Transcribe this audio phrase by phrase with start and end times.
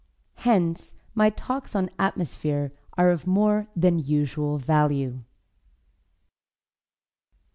[0.41, 5.19] Hence, my talks on atmosphere are of more than usual value.